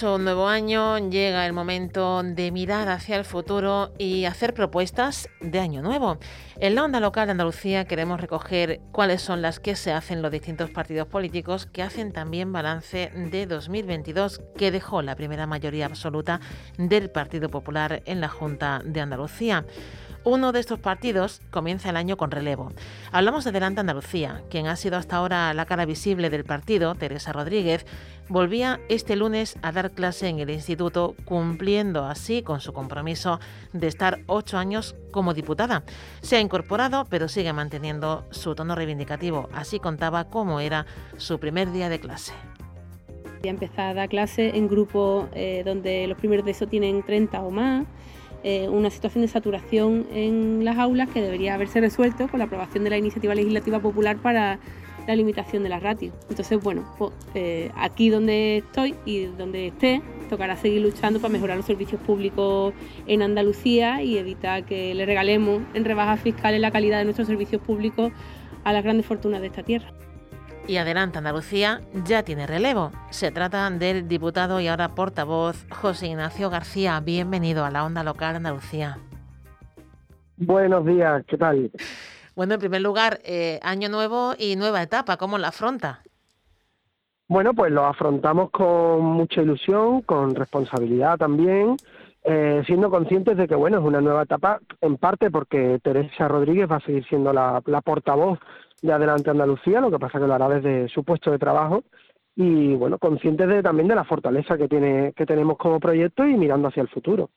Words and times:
Un 0.00 0.24
nuevo 0.24 0.48
año, 0.48 0.96
llega 1.10 1.44
el 1.44 1.52
momento 1.52 2.22
de 2.22 2.50
mirar 2.50 2.88
hacia 2.88 3.16
el 3.16 3.26
futuro 3.26 3.92
y 3.98 4.24
hacer 4.24 4.54
propuestas 4.54 5.28
de 5.40 5.60
año 5.60 5.82
nuevo. 5.82 6.18
En 6.58 6.74
la 6.74 6.84
onda 6.84 6.98
local 6.98 7.26
de 7.26 7.32
Andalucía 7.32 7.84
queremos 7.84 8.18
recoger 8.18 8.80
cuáles 8.90 9.20
son 9.20 9.42
las 9.42 9.60
que 9.60 9.76
se 9.76 9.92
hacen 9.92 10.22
los 10.22 10.32
distintos 10.32 10.70
partidos 10.70 11.08
políticos 11.08 11.66
que 11.66 11.82
hacen 11.82 12.12
también 12.12 12.52
balance 12.52 13.12
de 13.14 13.46
2022 13.46 14.40
que 14.56 14.70
dejó 14.70 15.02
la 15.02 15.14
primera 15.14 15.46
mayoría 15.46 15.86
absoluta 15.86 16.40
del 16.78 17.10
Partido 17.10 17.50
Popular 17.50 18.02
en 18.06 18.22
la 18.22 18.28
Junta 18.28 18.80
de 18.84 19.00
Andalucía. 19.02 19.66
Uno 20.24 20.52
de 20.52 20.60
estos 20.60 20.78
partidos 20.78 21.40
comienza 21.50 21.90
el 21.90 21.96
año 21.96 22.16
con 22.16 22.30
relevo. 22.30 22.72
Hablamos 23.10 23.42
de 23.42 23.50
Adelante 23.50 23.80
Andalucía, 23.80 24.42
quien 24.50 24.68
ha 24.68 24.76
sido 24.76 24.96
hasta 24.96 25.16
ahora 25.16 25.52
la 25.52 25.66
cara 25.66 25.84
visible 25.84 26.30
del 26.30 26.44
partido, 26.44 26.94
Teresa 26.94 27.32
Rodríguez, 27.32 27.84
volvía 28.28 28.78
este 28.88 29.16
lunes 29.16 29.56
a 29.62 29.72
dar 29.72 29.90
clase 29.90 30.28
en 30.28 30.38
el 30.38 30.50
instituto, 30.50 31.16
cumpliendo 31.24 32.04
así 32.04 32.42
con 32.42 32.60
su 32.60 32.72
compromiso 32.72 33.40
de 33.72 33.88
estar 33.88 34.20
ocho 34.26 34.58
años 34.58 34.94
como 35.10 35.34
diputada. 35.34 35.82
Se 36.20 36.36
ha 36.36 36.40
incorporado, 36.40 37.04
pero 37.10 37.26
sigue 37.26 37.52
manteniendo 37.52 38.24
su 38.30 38.54
tono 38.54 38.76
reivindicativo. 38.76 39.48
Así 39.52 39.80
contaba 39.80 40.30
cómo 40.30 40.60
era 40.60 40.86
su 41.16 41.40
primer 41.40 41.72
día 41.72 41.88
de 41.88 41.98
clase. 41.98 42.32
Ya 43.42 43.50
empezado 43.50 43.90
a 43.90 43.94
dar 43.94 44.08
clase 44.08 44.56
en 44.56 44.68
grupos 44.68 45.26
eh, 45.32 45.62
donde 45.64 46.06
los 46.06 46.16
primeros 46.16 46.44
de 46.44 46.52
eso 46.52 46.68
tienen 46.68 47.02
30 47.02 47.42
o 47.42 47.50
más 47.50 47.86
eh, 48.44 48.68
una 48.68 48.90
situación 48.90 49.22
de 49.22 49.28
saturación 49.28 50.06
en 50.12 50.64
las 50.64 50.78
aulas 50.78 51.08
que 51.08 51.20
debería 51.20 51.54
haberse 51.54 51.80
resuelto 51.80 52.28
con 52.28 52.38
la 52.38 52.46
aprobación 52.46 52.84
de 52.84 52.90
la 52.90 52.98
iniciativa 52.98 53.34
legislativa 53.34 53.80
popular 53.80 54.16
para 54.16 54.58
la 55.06 55.16
limitación 55.16 55.62
de 55.62 55.68
la 55.68 55.80
ratio. 55.80 56.12
Entonces, 56.28 56.62
bueno, 56.62 56.84
pues, 56.96 57.12
aquí 57.76 58.08
donde 58.08 58.58
estoy 58.58 58.94
y 59.04 59.24
donde 59.24 59.68
esté, 59.68 60.00
tocará 60.30 60.56
seguir 60.56 60.80
luchando 60.80 61.20
para 61.20 61.32
mejorar 61.32 61.56
los 61.56 61.66
servicios 61.66 62.00
públicos 62.00 62.72
en 63.06 63.22
Andalucía 63.22 64.02
y 64.02 64.16
evitar 64.16 64.64
que 64.64 64.94
le 64.94 65.04
regalemos 65.06 65.62
en 65.74 65.84
rebajas 65.84 66.20
fiscales 66.20 66.60
la 66.60 66.70
calidad 66.70 66.98
de 66.98 67.04
nuestros 67.04 67.26
servicios 67.26 67.60
públicos 67.60 68.12
a 68.64 68.72
las 68.72 68.84
grandes 68.84 69.06
fortunas 69.06 69.40
de 69.40 69.48
esta 69.48 69.62
tierra 69.62 69.92
y 70.66 70.76
Adelante 70.76 71.18
Andalucía 71.18 71.80
ya 72.04 72.22
tiene 72.22 72.46
relevo. 72.46 72.92
Se 73.10 73.30
trata 73.30 73.68
del 73.70 74.08
diputado 74.08 74.60
y 74.60 74.68
ahora 74.68 74.88
portavoz 74.94 75.66
José 75.70 76.08
Ignacio 76.08 76.50
García. 76.50 77.00
Bienvenido 77.00 77.64
a 77.64 77.70
la 77.70 77.84
Onda 77.84 78.02
Local 78.04 78.36
Andalucía. 78.36 78.98
Buenos 80.36 80.86
días, 80.86 81.24
¿qué 81.26 81.36
tal? 81.36 81.70
Bueno, 82.34 82.54
en 82.54 82.60
primer 82.60 82.80
lugar, 82.80 83.20
eh, 83.24 83.60
año 83.62 83.88
nuevo 83.88 84.32
y 84.38 84.56
nueva 84.56 84.82
etapa, 84.82 85.16
¿cómo 85.16 85.38
la 85.38 85.48
afronta? 85.48 86.00
Bueno, 87.28 87.54
pues 87.54 87.70
lo 87.72 87.84
afrontamos 87.84 88.50
con 88.50 89.04
mucha 89.04 89.42
ilusión, 89.42 90.02
con 90.02 90.34
responsabilidad 90.34 91.16
también, 91.18 91.76
eh, 92.24 92.62
siendo 92.66 92.90
conscientes 92.90 93.36
de 93.36 93.46
que, 93.46 93.54
bueno, 93.54 93.78
es 93.78 93.84
una 93.84 94.00
nueva 94.00 94.22
etapa, 94.22 94.60
en 94.80 94.96
parte 94.96 95.30
porque 95.30 95.78
Teresa 95.82 96.28
Rodríguez 96.28 96.70
va 96.70 96.76
a 96.76 96.80
seguir 96.80 97.06
siendo 97.06 97.32
la 97.32 97.80
portavoz 97.84 98.38
de 98.82 98.92
Adelante 98.92 99.30
Andalucía, 99.30 99.80
lo 99.80 99.90
que 99.90 99.98
pasa 99.98 100.18
que 100.18 100.26
lo 100.26 100.34
hará 100.34 100.48
desde 100.48 100.88
su 100.88 101.04
puesto 101.04 101.30
de 101.30 101.38
trabajo 101.38 101.84
y 102.34 102.74
bueno, 102.74 102.98
conscientes 102.98 103.48
de, 103.48 103.62
también 103.62 103.88
de 103.88 103.94
la 103.94 104.04
fortaleza 104.04 104.56
que 104.56 104.68
tiene 104.68 105.12
que 105.14 105.26
tenemos 105.26 105.56
como 105.58 105.80
proyecto 105.80 106.26
y 106.26 106.34
mirando 106.34 106.68
hacia 106.68 106.82
el 106.82 106.88
futuro. 106.88 107.30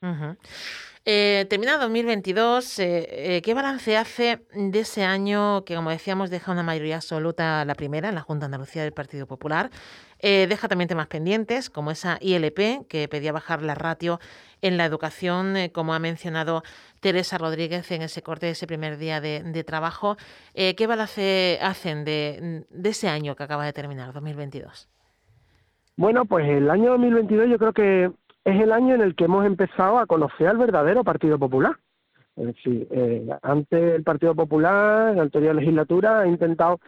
Eh, 1.08 1.46
termina 1.50 1.78
2022, 1.78 2.80
eh, 2.80 3.36
eh, 3.38 3.42
¿qué 3.44 3.54
balance 3.54 3.96
hace 3.96 4.40
de 4.56 4.80
ese 4.80 5.04
año 5.04 5.64
que, 5.64 5.76
como 5.76 5.92
decíamos, 5.92 6.32
deja 6.32 6.52
una 6.52 6.64
mayoría 6.64 6.96
absoluta 6.96 7.64
la 7.64 7.76
primera 7.76 8.10
en 8.10 8.16
la 8.16 8.22
Junta 8.22 8.48
Andalucía 8.48 8.82
del 8.82 8.92
Partido 8.92 9.28
Popular? 9.28 9.70
Deja 10.48 10.68
también 10.68 10.88
temas 10.88 11.08
pendientes, 11.08 11.70
como 11.70 11.92
esa 11.92 12.18
ILP, 12.20 12.88
que 12.88 13.08
pedía 13.10 13.32
bajar 13.32 13.62
la 13.62 13.76
ratio 13.76 14.20
en 14.62 14.78
la 14.78 14.86
educación, 14.86 15.56
como 15.72 15.94
ha 15.94 16.00
mencionado 16.00 16.64
Teresa 17.00 17.38
Rodríguez 17.38 17.92
en 17.92 18.02
ese 18.02 18.24
corte 18.24 18.50
ese 18.50 18.66
primer 18.66 18.98
día 18.98 19.22
de, 19.22 19.64
trabajo. 19.64 20.18
¿Qué 20.54 20.88
balance 20.88 21.60
hacen 21.62 22.04
de, 22.06 22.66
ese 22.84 23.08
año 23.08 23.36
que 23.36 23.44
acaba 23.44 23.66
de 23.66 23.74
terminar, 23.74 24.14
2022? 24.14 24.90
Bueno, 25.98 26.26
pues 26.26 26.48
el 26.50 26.70
año 26.70 26.92
2022 26.92 27.50
yo 27.50 27.58
creo 27.58 27.74
que 27.74 28.12
es 28.46 28.62
el 28.62 28.72
año 28.72 28.96
en 28.96 29.02
el 29.02 29.16
que 29.16 29.26
hemos 29.26 29.46
empezado 29.46 29.98
a 29.98 30.06
conocer 30.06 30.48
al 30.48 30.58
verdadero 30.58 31.04
Partido 31.04 31.40
Popular. 31.40 31.78
Es 32.36 32.48
decir, 32.48 32.88
eh, 32.92 33.28
antes 33.42 33.96
el 33.96 34.04
Partido 34.04 34.36
Popular, 34.36 35.10
en 35.10 35.18
la 35.18 35.24
anterior 35.24 35.56
legislatura, 35.56 36.20
ha 36.20 36.28
intentado 36.28 36.80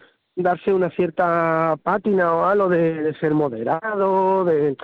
darse 0.42 0.72
una 0.72 0.90
cierta 0.90 1.76
pátina 1.82 2.34
o 2.34 2.44
algo 2.44 2.68
de, 2.68 3.14
ser 3.20 3.34
moderado, 3.34 4.44
de, 4.44 4.76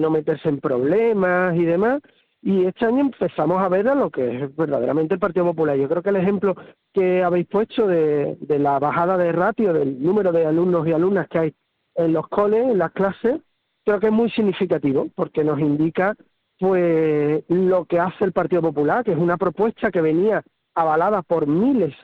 no 0.00 0.10
meterse 0.10 0.48
en 0.48 0.60
problemas 0.60 1.56
y 1.56 1.64
demás. 1.64 2.00
Y 2.40 2.66
este 2.66 2.84
año 2.84 3.00
empezamos 3.00 3.60
a 3.60 3.68
ver 3.68 3.88
a 3.88 3.94
lo 3.94 4.10
que 4.10 4.44
es 4.44 4.56
verdaderamente 4.56 5.14
el 5.14 5.20
Partido 5.20 5.46
Popular. 5.46 5.76
Yo 5.76 5.88
creo 5.88 6.02
que 6.02 6.10
el 6.10 6.16
ejemplo 6.16 6.54
que 6.92 7.22
habéis 7.22 7.46
puesto 7.48 7.86
de, 7.86 8.36
de 8.40 8.58
la 8.58 8.78
bajada 8.78 9.16
de 9.16 9.32
ratio 9.32 9.72
del 9.72 10.00
número 10.00 10.30
de 10.30 10.46
alumnos 10.46 10.86
y 10.86 10.92
alumnas 10.92 11.26
que 11.28 11.38
hay 11.38 11.54
en 11.96 12.12
los 12.12 12.28
coles, 12.28 12.64
en 12.68 12.78
las 12.78 12.92
clases, 12.92 13.40
creo 13.84 13.98
que 13.98 14.06
es 14.06 14.12
muy 14.12 14.30
significativo 14.30 15.08
porque 15.16 15.42
nos 15.42 15.58
indica 15.58 16.14
pues 16.58 17.44
lo 17.48 17.84
que 17.86 17.98
hace 17.98 18.24
el 18.24 18.32
Partido 18.32 18.62
Popular, 18.62 19.04
que 19.04 19.12
es 19.12 19.18
una 19.18 19.36
propuesta 19.36 19.90
que 19.90 20.00
venía 20.00 20.42
avalada 20.74 21.22
por 21.22 21.46
miles 21.46 21.94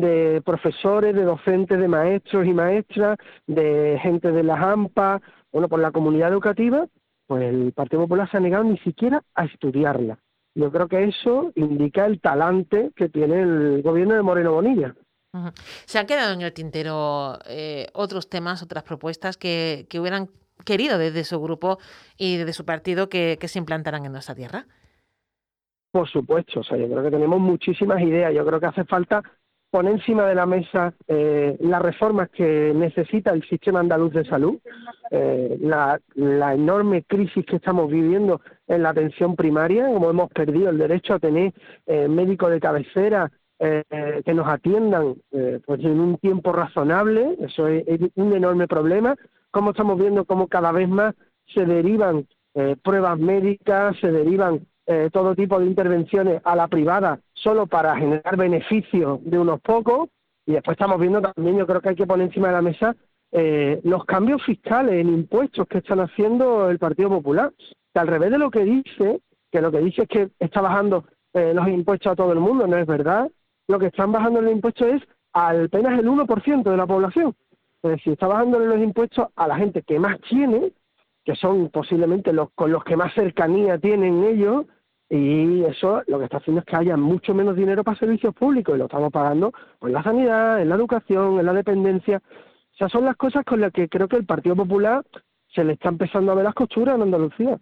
de 0.00 0.42
profesores, 0.44 1.14
de 1.14 1.22
docentes, 1.22 1.78
de 1.78 1.88
maestros 1.88 2.46
y 2.46 2.52
maestras, 2.52 3.18
de 3.46 3.98
gente 4.02 4.32
de 4.32 4.42
las 4.42 4.60
AMPA, 4.60 5.20
bueno, 5.52 5.68
por 5.68 5.80
la 5.80 5.92
comunidad 5.92 6.30
educativa, 6.30 6.86
pues 7.26 7.42
el 7.42 7.72
Partido 7.72 8.02
Popular 8.02 8.30
se 8.30 8.36
ha 8.36 8.40
negado 8.40 8.64
ni 8.64 8.78
siquiera 8.78 9.22
a 9.34 9.44
estudiarla. 9.44 10.18
Yo 10.54 10.70
creo 10.70 10.88
que 10.88 11.04
eso 11.04 11.52
indica 11.54 12.06
el 12.06 12.20
talante 12.20 12.90
que 12.94 13.08
tiene 13.08 13.42
el 13.42 13.82
gobierno 13.82 14.14
de 14.14 14.22
Moreno 14.22 14.52
Bonilla. 14.52 14.94
Se 15.86 15.98
han 15.98 16.06
quedado 16.06 16.34
en 16.34 16.42
el 16.42 16.52
tintero 16.52 17.38
eh, 17.46 17.86
otros 17.94 18.28
temas, 18.28 18.62
otras 18.62 18.84
propuestas 18.84 19.38
que, 19.38 19.86
que 19.88 19.98
hubieran 19.98 20.28
querido 20.64 20.98
desde 20.98 21.24
su 21.24 21.40
grupo 21.40 21.78
y 22.16 22.36
desde 22.36 22.52
su 22.52 22.64
partido 22.64 23.08
que, 23.08 23.38
se 23.40 23.58
implantaran 23.58 24.04
en 24.04 24.12
nuestra 24.12 24.34
tierra? 24.34 24.66
Por 25.90 26.08
supuesto, 26.08 26.60
o 26.60 26.64
sea, 26.64 26.78
yo 26.78 26.88
creo 26.88 27.02
que 27.02 27.10
tenemos 27.10 27.38
muchísimas 27.38 28.00
ideas. 28.00 28.32
Yo 28.34 28.46
creo 28.46 28.60
que 28.60 28.66
hace 28.66 28.84
falta 28.84 29.22
poner 29.72 29.94
encima 29.94 30.26
de 30.26 30.34
la 30.34 30.44
mesa 30.44 30.94
eh, 31.08 31.56
las 31.60 31.82
reformas 31.82 32.28
que 32.28 32.72
necesita 32.74 33.32
el 33.32 33.42
sistema 33.48 33.80
andaluz 33.80 34.12
de 34.12 34.24
salud, 34.26 34.58
eh, 35.10 35.56
la, 35.60 35.98
enorme 36.54 37.02
crisis 37.04 37.44
que 37.46 37.56
estamos 37.56 37.90
viviendo 37.90 38.42
en 38.68 38.82
la 38.82 38.90
atención 38.90 39.34
primaria, 39.34 39.86
como 39.86 40.10
hemos 40.10 40.30
perdido 40.30 40.68
el 40.68 40.76
derecho 40.76 41.14
a 41.14 41.18
tener 41.18 41.54
eh, 41.86 42.06
médicos 42.06 42.50
de 42.50 42.60
cabecera 42.60 43.30
que 43.62 44.34
nos 44.34 44.48
atiendan 44.48 45.14
pues 45.30 45.80
en 45.84 46.00
un 46.00 46.18
tiempo 46.18 46.52
razonable, 46.52 47.36
eso 47.38 47.68
es 47.68 47.84
un 48.16 48.32
enorme 48.32 48.66
problema. 48.66 49.14
Cómo 49.52 49.70
estamos 49.70 50.00
viendo 50.00 50.24
cómo 50.24 50.48
cada 50.48 50.72
vez 50.72 50.88
más 50.88 51.14
se 51.54 51.64
derivan 51.64 52.26
eh, 52.54 52.76
pruebas 52.82 53.18
médicas, 53.18 53.96
se 54.00 54.10
derivan 54.10 54.66
eh, 54.86 55.08
todo 55.12 55.34
tipo 55.34 55.58
de 55.58 55.66
intervenciones 55.66 56.42
a 56.44 56.54
la 56.54 56.68
privada 56.68 57.20
solo 57.42 57.66
para 57.66 57.96
generar 57.96 58.36
beneficios 58.36 59.20
de 59.24 59.38
unos 59.38 59.60
pocos. 59.60 60.08
Y 60.46 60.52
después 60.52 60.74
estamos 60.74 61.00
viendo 61.00 61.20
también, 61.20 61.58
yo 61.58 61.66
creo 61.66 61.80
que 61.80 61.90
hay 61.90 61.94
que 61.94 62.06
poner 62.06 62.26
encima 62.26 62.48
de 62.48 62.54
la 62.54 62.62
mesa 62.62 62.96
eh, 63.30 63.80
los 63.84 64.04
cambios 64.04 64.42
fiscales 64.44 64.94
en 64.94 65.08
impuestos 65.08 65.66
que 65.66 65.78
están 65.78 66.00
haciendo 66.00 66.68
el 66.68 66.78
Partido 66.78 67.08
Popular. 67.08 67.52
Que 67.92 68.00
al 68.00 68.08
revés 68.08 68.30
de 68.30 68.38
lo 68.38 68.50
que 68.50 68.64
dice, 68.64 69.20
que 69.50 69.60
lo 69.60 69.70
que 69.70 69.80
dice 69.80 70.02
es 70.02 70.08
que 70.08 70.30
está 70.38 70.60
bajando 70.60 71.04
los 71.34 71.66
impuestos 71.68 72.12
a 72.12 72.16
todo 72.16 72.32
el 72.32 72.40
mundo, 72.40 72.66
no 72.66 72.76
es 72.76 72.86
verdad. 72.86 73.30
Lo 73.66 73.78
que 73.78 73.86
están 73.86 74.12
bajando 74.12 74.42
los 74.42 74.52
impuestos 74.52 74.86
es 74.86 75.02
apenas 75.32 75.98
el 75.98 76.06
1% 76.06 76.62
de 76.62 76.76
la 76.76 76.86
población. 76.86 77.34
Es 77.82 77.90
decir, 77.90 78.12
está 78.12 78.28
bajándole 78.28 78.66
los 78.66 78.78
impuestos 78.78 79.28
a 79.34 79.48
la 79.48 79.56
gente 79.56 79.82
que 79.82 79.98
más 79.98 80.20
tiene, 80.28 80.72
que 81.24 81.34
son 81.34 81.68
posiblemente 81.70 82.32
los 82.32 82.50
con 82.54 82.70
los 82.70 82.84
que 82.84 82.96
más 82.96 83.12
cercanía 83.14 83.78
tienen 83.78 84.24
ellos, 84.24 84.66
y 85.14 85.62
eso 85.64 86.02
lo 86.06 86.18
que 86.18 86.24
está 86.24 86.38
haciendo 86.38 86.60
es 86.60 86.66
que 86.66 86.74
haya 86.74 86.96
mucho 86.96 87.34
menos 87.34 87.54
dinero 87.54 87.84
para 87.84 87.98
servicios 87.98 88.34
públicos, 88.34 88.74
y 88.74 88.78
lo 88.78 88.86
estamos 88.86 89.12
pagando 89.12 89.52
en 89.82 89.92
la 89.92 90.02
sanidad, 90.02 90.62
en 90.62 90.70
la 90.70 90.74
educación, 90.76 91.38
en 91.38 91.44
la 91.44 91.52
dependencia. 91.52 92.16
O 92.16 92.76
sea, 92.78 92.88
son 92.88 93.04
las 93.04 93.16
cosas 93.16 93.44
con 93.44 93.60
las 93.60 93.74
que 93.74 93.90
creo 93.90 94.08
que 94.08 94.16
el 94.16 94.24
Partido 94.24 94.56
Popular 94.56 95.04
se 95.54 95.64
le 95.64 95.74
está 95.74 95.90
empezando 95.90 96.32
a 96.32 96.34
ver 96.34 96.44
las 96.44 96.54
costuras 96.54 96.94
en 96.94 97.02
Andalucía. 97.02 97.58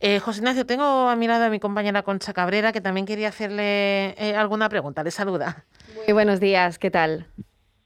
Eh, 0.00 0.20
José 0.20 0.40
Ignacio, 0.40 0.66
tengo 0.66 1.08
a 1.08 1.16
mi 1.16 1.26
lado 1.26 1.46
a 1.46 1.48
mi 1.48 1.58
compañera 1.58 2.02
Concha 2.02 2.34
Cabrera, 2.34 2.70
que 2.70 2.82
también 2.82 3.06
quería 3.06 3.28
hacerle 3.28 4.10
eh, 4.18 4.36
alguna 4.36 4.68
pregunta. 4.68 5.02
Le 5.02 5.10
saluda. 5.10 5.64
Muy 6.04 6.12
buenos 6.12 6.38
días, 6.38 6.78
¿qué 6.78 6.90
tal? 6.90 7.28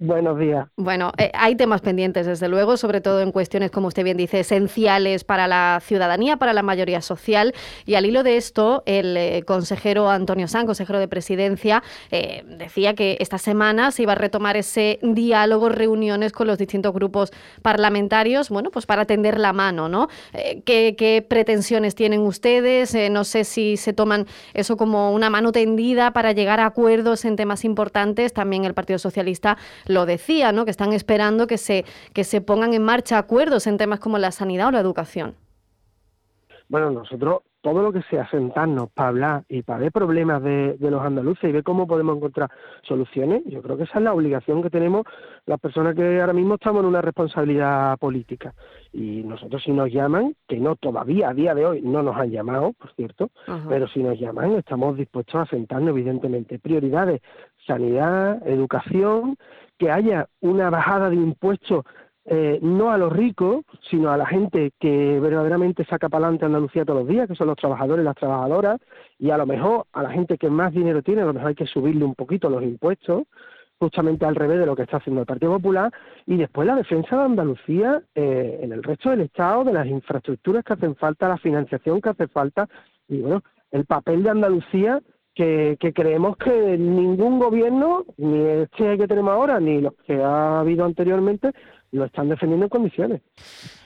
Buenos 0.02 0.36
días. 0.36 0.66
Bueno, 0.74 1.12
eh, 1.16 1.30
hay 1.32 1.54
temas 1.54 1.80
pendientes, 1.80 2.26
desde 2.26 2.48
luego, 2.48 2.76
sobre 2.76 3.00
todo 3.00 3.20
en 3.20 3.30
cuestiones, 3.30 3.70
como 3.70 3.86
usted 3.86 4.02
bien 4.02 4.16
dice, 4.16 4.40
esenciales 4.40 5.22
para 5.22 5.46
la 5.46 5.78
ciudadanía, 5.80 6.38
para 6.38 6.52
la 6.52 6.64
mayoría 6.64 7.00
social. 7.00 7.54
Y 7.86 7.94
al 7.94 8.04
hilo 8.04 8.24
de 8.24 8.36
esto, 8.36 8.82
el 8.84 9.16
eh, 9.16 9.44
consejero 9.46 10.10
Antonio 10.10 10.48
San, 10.48 10.66
consejero 10.66 10.98
de 10.98 11.06
Presidencia, 11.06 11.84
eh, 12.10 12.42
decía 12.44 12.94
que 12.94 13.16
esta 13.20 13.38
semana 13.38 13.92
se 13.92 14.02
iba 14.02 14.10
a 14.10 14.16
retomar 14.16 14.56
ese 14.56 14.98
diálogo, 15.02 15.68
reuniones 15.68 16.32
con 16.32 16.48
los 16.48 16.58
distintos 16.58 16.92
grupos 16.92 17.30
parlamentarios, 17.62 18.48
bueno, 18.48 18.72
pues 18.72 18.86
para 18.86 19.04
tender 19.04 19.38
la 19.38 19.52
mano, 19.52 19.88
¿no? 19.88 20.08
¿qué, 20.64 20.96
¿qué, 20.98 21.24
pretensiones 21.26 21.94
tienen 21.94 22.22
ustedes? 22.22 22.96
no 23.08 23.22
sé 23.22 23.44
si 23.44 23.76
se 23.76 23.92
toman 23.92 24.26
eso 24.52 24.76
como 24.76 25.12
una 25.12 25.30
mano 25.30 25.52
tendida 25.52 26.12
para 26.12 26.32
llegar 26.32 26.58
a 26.58 26.66
acuerdos 26.66 27.24
en 27.24 27.36
temas 27.36 27.64
importantes. 27.64 28.32
También 28.32 28.64
el 28.64 28.74
Partido 28.74 28.98
Socialista 28.98 29.58
lo 29.92 30.06
decía, 30.06 30.52
¿no? 30.52 30.64
que 30.64 30.70
están 30.70 30.92
esperando 30.92 31.46
que 31.46 31.58
se, 31.58 31.84
que 32.12 32.24
se 32.24 32.40
pongan 32.40 32.74
en 32.74 32.82
marcha 32.82 33.18
acuerdos 33.18 33.66
en 33.66 33.76
temas 33.76 34.00
como 34.00 34.18
la 34.18 34.32
sanidad 34.32 34.68
o 34.68 34.70
la 34.72 34.80
educación. 34.80 35.34
Bueno, 36.68 36.90
nosotros 36.90 37.42
todo 37.62 37.80
lo 37.82 37.92
que 37.92 38.02
sea 38.02 38.28
sentarnos 38.28 38.90
para 38.90 39.08
hablar 39.08 39.44
y 39.48 39.62
para 39.62 39.78
ver 39.78 39.92
problemas 39.92 40.42
de, 40.42 40.76
los 40.80 41.00
andaluces 41.00 41.48
y 41.48 41.52
ver 41.52 41.62
cómo 41.62 41.86
podemos 41.86 42.16
encontrar 42.16 42.50
soluciones, 42.82 43.42
yo 43.46 43.62
creo 43.62 43.76
que 43.76 43.84
esa 43.84 43.98
es 43.98 44.04
la 44.04 44.12
obligación 44.12 44.62
que 44.62 44.70
tenemos 44.70 45.06
las 45.46 45.60
personas 45.60 45.94
que 45.94 46.20
ahora 46.20 46.32
mismo 46.32 46.54
estamos 46.54 46.82
en 46.82 46.88
una 46.88 47.00
responsabilidad 47.00 47.96
política. 47.98 48.52
Y 48.92 49.22
nosotros 49.22 49.62
si 49.62 49.70
nos 49.70 49.90
llaman, 49.90 50.34
que 50.48 50.58
no 50.58 50.76
todavía 50.76 51.30
a 51.30 51.34
día 51.34 51.54
de 51.54 51.64
hoy 51.64 51.82
no 51.82 52.02
nos 52.02 52.16
han 52.16 52.30
llamado, 52.30 52.72
por 52.72 52.92
cierto, 52.94 53.30
pero 53.68 53.86
si 53.88 54.02
nos 54.02 54.18
llaman 54.18 54.52
estamos 54.52 54.96
dispuestos 54.96 55.36
a 55.36 55.46
sentarnos, 55.46 55.90
evidentemente. 55.90 56.58
Prioridades, 56.58 57.22
sanidad, 57.66 58.46
educación 58.46 59.36
que 59.82 59.90
haya 59.90 60.28
una 60.40 60.70
bajada 60.70 61.10
de 61.10 61.16
impuestos 61.16 61.84
eh, 62.24 62.60
no 62.62 62.92
a 62.92 62.98
los 62.98 63.12
ricos, 63.12 63.64
sino 63.90 64.12
a 64.12 64.16
la 64.16 64.26
gente 64.26 64.70
que 64.78 65.18
verdaderamente 65.18 65.84
saca 65.84 66.08
para 66.08 66.26
adelante 66.26 66.44
Andalucía 66.44 66.84
todos 66.84 67.00
los 67.00 67.08
días, 67.08 67.26
que 67.26 67.34
son 67.34 67.48
los 67.48 67.56
trabajadores 67.56 68.04
y 68.04 68.06
las 68.06 68.14
trabajadoras, 68.14 68.78
y 69.18 69.30
a 69.30 69.36
lo 69.36 69.44
mejor 69.44 69.86
a 69.92 70.04
la 70.04 70.10
gente 70.10 70.38
que 70.38 70.48
más 70.48 70.72
dinero 70.72 71.02
tiene, 71.02 71.22
a 71.22 71.24
lo 71.24 71.34
mejor 71.34 71.48
hay 71.48 71.56
que 71.56 71.66
subirle 71.66 72.04
un 72.04 72.14
poquito 72.14 72.48
los 72.48 72.62
impuestos, 72.62 73.24
justamente 73.80 74.24
al 74.24 74.36
revés 74.36 74.60
de 74.60 74.66
lo 74.66 74.76
que 74.76 74.82
está 74.82 74.98
haciendo 74.98 75.22
el 75.22 75.26
Partido 75.26 75.50
Popular, 75.54 75.92
y 76.26 76.36
después 76.36 76.64
la 76.64 76.76
defensa 76.76 77.16
de 77.16 77.24
Andalucía 77.24 78.00
eh, 78.14 78.60
en 78.62 78.70
el 78.70 78.84
resto 78.84 79.10
del 79.10 79.22
Estado, 79.22 79.64
de 79.64 79.72
las 79.72 79.88
infraestructuras 79.88 80.62
que 80.62 80.74
hacen 80.74 80.94
falta, 80.94 81.28
la 81.28 81.38
financiación 81.38 82.00
que 82.00 82.10
hace 82.10 82.28
falta, 82.28 82.68
y 83.08 83.20
bueno, 83.20 83.42
el 83.72 83.84
papel 83.84 84.22
de 84.22 84.30
Andalucía 84.30 85.02
que, 85.34 85.76
creemos 85.94 86.36
que 86.36 86.50
ningún 86.50 87.38
gobierno, 87.38 88.04
ni 88.16 88.38
este 88.62 88.98
que 88.98 89.08
tenemos 89.08 89.32
ahora, 89.32 89.60
ni 89.60 89.80
los 89.80 89.94
que 90.06 90.14
ha 90.22 90.60
habido 90.60 90.84
anteriormente, 90.84 91.52
lo 91.90 92.06
están 92.06 92.28
defendiendo 92.28 92.66
en 92.66 92.70
condiciones. 92.70 93.22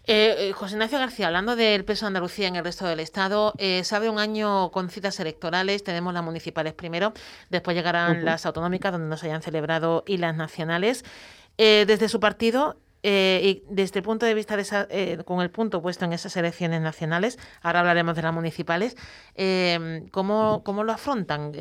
Eh, 0.07 0.35
eh, 0.39 0.53
José 0.53 0.75
Ignacio 0.75 0.99
García, 0.99 1.27
hablando 1.27 1.57
del 1.57 1.85
peso 1.85 2.07
de 2.07 2.09
Andalucía 2.09 2.47
en 2.47 2.57
el 2.57 2.65
resto 2.65 2.87
del 2.87 3.01
Estado, 3.01 3.55
eh, 3.59 3.83
sabe 3.83 4.09
un 4.09 4.19
año 4.19 4.71
con 4.71 4.89
citas 4.89 5.19
electorales, 5.19 5.83
tenemos 5.83 6.15
las 6.15 6.23
municipales 6.23 6.73
primero, 6.75 7.13
después 7.51 7.77
llegarán 7.77 8.25
las 8.25 8.47
autonómicas 8.47 8.93
donde 8.93 9.09
no 9.09 9.17
se 9.17 9.27
hayan 9.27 9.43
celebrado 9.43 10.05
y 10.07 10.19
las 10.19 10.37
nacionales. 10.37 11.05
desde 11.59 12.09
su 12.09 12.21
partido, 12.21 12.77
eh, 13.09 13.41
y 13.45 13.63
desde 13.73 14.01
el 14.01 14.05
punto 14.05 14.27
de 14.27 14.35
vista 14.35 14.57
de 14.57 14.63
esa, 14.63 14.89
eh, 14.91 15.19
con 15.25 15.41
el 15.41 15.49
punto 15.49 15.81
puesto 15.81 16.05
en 16.05 16.13
esas 16.13 16.37
elecciones 16.37 16.81
nacionales, 16.81 17.39
ahora 17.63 17.79
hablaremos 17.79 18.17
de 18.17 18.23
las 18.23 18.35
municipales, 18.35 18.97
eh, 19.37 20.03
¿cómo, 20.11 20.63
¿cómo, 20.65 20.83
lo 20.83 20.91
afrontan 20.91 21.53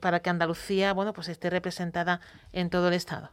para 0.00 0.20
que 0.20 0.30
Andalucía 0.30 0.94
bueno, 0.94 1.12
pues 1.12 1.28
esté 1.28 1.50
representada 1.50 2.20
en 2.54 2.70
todo 2.70 2.88
el 2.88 2.94
Estado? 2.94 3.28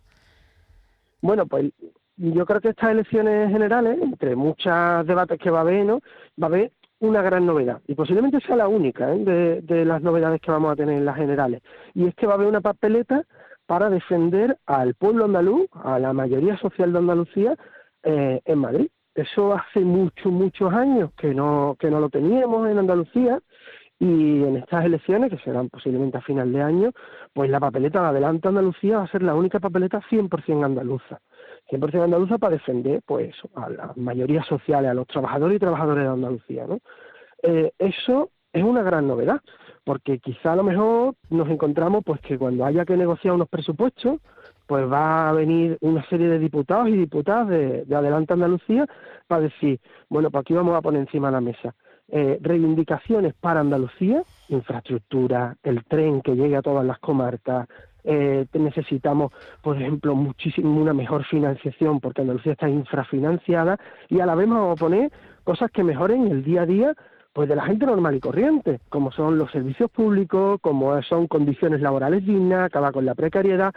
Bueno, 1.22 1.46
pues 1.46 1.72
yo 2.18 2.46
creo 2.46 2.60
que 2.60 2.70
estas 2.70 2.92
elecciones 2.92 3.50
generales, 3.50 4.00
entre 4.02 4.36
muchos 4.36 5.08
debates 5.08 5.40
que 5.40 5.50
va 5.50 5.60
a 5.60 5.62
haber, 5.62 5.86
¿no? 5.86 6.02
va 6.38 6.48
a 6.48 6.50
haber 6.50 6.74
una 7.00 7.22
gran 7.22 7.46
novedad, 7.46 7.80
y 7.88 7.96
posiblemente 7.96 8.42
sea 8.42 8.58
la 8.58 8.68
única 8.68 9.08
de, 9.08 9.62
de 9.62 9.86
las 9.86 10.02
novedades 10.02 10.42
que 10.42 10.52
vamos 10.52 10.74
a 10.74 10.76
tener 10.76 10.98
en 10.98 11.06
las 11.06 11.16
generales, 11.16 11.62
y 11.94 12.06
es 12.06 12.16
que 12.16 12.28
va 12.28 12.34
a 12.34 12.36
haber 12.36 12.48
una 12.50 12.60
papeleta 12.60 13.24
para 13.66 13.90
defender 13.90 14.58
al 14.66 14.94
pueblo 14.96 15.26
andaluz, 15.26 15.68
a 15.74 16.00
la 16.00 16.14
mayoría 16.14 16.58
social 16.58 16.92
de 16.94 17.00
Andalucía, 17.00 17.56
eh, 18.04 18.42
en 18.46 18.60
Madrid. 18.60 18.88
Eso 19.14 19.54
hace 19.54 19.80
muchos, 19.80 20.32
muchos 20.32 20.74
años 20.74 21.12
que 21.18 21.34
no, 21.34 21.76
que 21.80 21.90
no 21.90 22.00
lo 22.00 22.10
teníamos 22.10 22.70
en 22.70 22.78
Andalucía 22.78 23.40
y 23.98 24.44
en 24.44 24.58
estas 24.58 24.86
elecciones, 24.86 25.32
que 25.32 25.38
serán 25.38 25.70
posiblemente 25.70 26.18
a 26.18 26.22
final 26.22 26.52
de 26.52 26.62
año, 26.62 26.92
pues 27.34 27.50
la 27.50 27.62
papeleta 27.62 28.02
de 28.02 28.08
Adelante 28.10 28.50
Andalucía 28.50 28.98
va 28.98 29.04
a 29.06 29.12
ser 29.12 29.24
la 29.24 29.36
única 29.36 29.60
papeleta 29.60 30.02
100% 30.10 30.66
andaluza. 30.66 31.22
100% 31.72 32.04
andaluza 32.04 32.38
para 32.38 32.54
defender 32.54 33.02
pues 33.06 33.34
a 33.56 33.70
las 33.70 33.98
mayorías 33.98 34.46
sociales, 34.48 34.92
a 34.92 34.94
los 34.94 35.08
trabajadores 35.08 35.56
y 35.56 35.60
trabajadoras 35.60 36.04
de 36.04 36.12
Andalucía. 36.12 36.68
¿no? 36.68 36.80
Eh, 37.42 37.72
eso 37.80 38.30
es 38.52 38.64
una 38.64 38.84
gran 38.84 39.08
novedad, 39.08 39.42
porque 39.86 40.20
quizá 40.20 40.54
a 40.54 40.56
lo 40.58 40.64
mejor 40.64 41.16
nos 41.30 41.48
encontramos 41.48 42.04
pues 42.04 42.20
que 42.22 42.38
cuando 42.38 42.66
haya 42.66 42.84
que 42.84 42.98
negociar 42.98 43.36
unos 43.36 43.48
presupuestos, 43.48 44.20
pues 44.68 44.92
va 44.92 45.30
a 45.30 45.34
venir 45.34 45.78
una 45.82 46.04
serie 46.10 46.28
de 46.28 46.40
diputados 46.40 46.90
y 46.90 46.98
diputadas 46.98 47.48
de, 47.48 47.86
Adelante 47.96 48.34
Andalucía 48.34 48.88
para 49.28 49.44
decir, 49.44 49.80
bueno, 50.10 50.32
pues 50.32 50.42
aquí 50.42 50.54
vamos 50.54 50.76
a 50.76 50.82
poner 50.82 51.02
encima 51.02 51.28
de 51.28 51.34
la 51.34 51.42
mesa 51.42 51.76
eh, 52.08 52.40
reivindicaciones 52.42 53.34
para 53.36 53.62
Andalucía, 53.62 54.24
infraestructura, 54.50 55.56
el 55.64 55.84
tren 55.86 56.22
que 56.22 56.36
llegue 56.36 56.56
a 56.56 56.62
todas 56.62 56.86
las 56.86 57.00
comarcas, 57.00 57.68
eh, 58.04 58.46
necesitamos, 58.54 59.32
por 59.64 59.78
ejemplo, 59.78 60.14
muchísimo 60.14 60.80
una 60.80 60.94
mejor 60.94 61.26
financiación 61.26 62.00
porque 62.00 62.22
Andalucía 62.22 62.52
está 62.52 62.70
infrafinanciada 62.70 63.80
y 64.10 64.20
a 64.20 64.28
la 64.28 64.36
vez 64.36 64.48
vamos 64.48 64.78
a 64.78 64.80
poner 64.80 65.12
cosas 65.44 65.72
que 65.72 65.84
mejoren 65.84 66.28
el 66.28 66.44
día 66.44 66.62
a 66.62 66.66
día 66.68 66.96
pues 67.36 67.50
de 67.50 67.56
la 67.58 67.66
gente 67.66 67.86
normal 67.86 68.16
y 68.16 68.22
corriente, 68.22 68.80
como 68.88 69.12
son 69.12 69.38
los 69.38 69.52
servicios 69.52 69.92
públicos, 69.92 70.58
como 70.62 71.02
son 71.04 71.28
condiciones 71.28 71.82
laborales 71.82 72.26
dignas, 72.26 72.68
acabar 72.68 72.94
con 72.94 73.06
la 73.06 73.14
precariedad. 73.14 73.74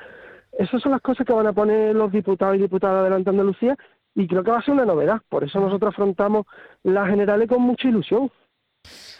Esas 0.52 0.80
son 0.80 0.92
las 0.92 1.00
cosas 1.00 1.26
que 1.26 1.32
van 1.32 1.48
a 1.48 1.52
poner 1.52 1.92
los 1.96 2.12
diputados 2.12 2.54
y 2.54 2.60
diputadas 2.60 3.02
delante 3.02 3.24
de 3.24 3.36
Andalucía 3.36 3.76
y 4.14 4.28
creo 4.28 4.44
que 4.44 4.52
va 4.52 4.58
a 4.58 4.62
ser 4.62 4.74
una 4.74 4.84
novedad. 4.84 5.22
Por 5.28 5.42
eso 5.42 5.58
nosotros 5.58 5.92
afrontamos 5.92 6.46
las 6.84 7.08
generales 7.08 7.48
con 7.48 7.60
mucha 7.62 7.88
ilusión. 7.88 8.30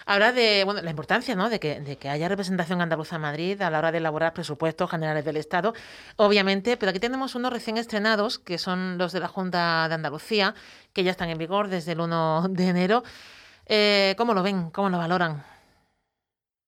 Habla 0.07 0.31
de 0.31 0.63
bueno, 0.65 0.83
la 0.83 0.91
importancia 0.91 1.35
¿no? 1.35 1.51
de, 1.51 1.59
que, 1.59 1.81
de 1.81 1.97
que 1.97 2.09
haya 2.09 2.29
representación 2.29 2.81
andaluza 2.81 3.17
en 3.17 3.23
Madrid 3.23 3.61
a 3.61 3.71
la 3.71 3.81
hora 3.81 3.91
de 3.91 3.99
elaborar 3.99 4.35
presupuestos 4.35 4.89
generales 4.89 5.25
del 5.25 5.37
Estado, 5.37 5.75
obviamente, 6.15 6.77
pero 6.77 6.91
aquí 6.91 7.01
tenemos 7.01 7.35
unos 7.35 7.53
recién 7.53 7.77
estrenados, 7.77 8.39
que 8.39 8.57
son 8.57 8.99
los 8.99 9.11
de 9.11 9.19
la 9.19 9.27
Junta 9.27 9.89
de 9.89 9.97
Andalucía, 9.97 10.55
que 10.93 11.03
ya 11.03 11.11
están 11.11 11.29
en 11.29 11.39
vigor 11.39 11.67
desde 11.67 11.91
el 11.91 12.01
1 12.01 12.47
de 12.51 12.69
enero. 12.69 13.03
Eh, 13.69 14.15
¿Cómo 14.17 14.35
lo 14.35 14.43
ven? 14.43 14.71
¿Cómo 14.71 14.89
lo 14.89 14.99
valoran? 14.99 15.43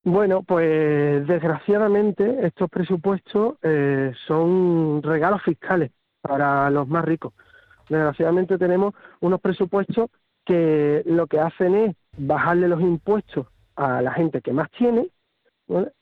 Bueno, 0.04 0.42
pues 0.42 1.26
desgraciadamente 1.26 2.47
estos 2.47 2.71
presupuestos 2.71 3.57
eh, 3.62 4.12
son 4.26 5.02
regalos 5.02 5.42
fiscales 5.42 5.90
para 6.21 6.71
los 6.71 6.88
más 6.88 7.04
ricos. 7.04 7.33
Desgraciadamente 7.88 8.57
tenemos 8.57 8.95
unos 9.21 9.40
presupuestos 9.40 10.11
que 10.45 11.02
lo 11.07 11.26
que 11.26 11.40
hacen 11.40 11.75
es 11.75 11.97
bajarle 12.16 12.69
los 12.69 12.80
impuestos 12.80 13.47
a 13.76 14.00
la 14.00 14.12
gente 14.12 14.40
que 14.40 14.52
más 14.52 14.71
tiene 14.71 15.09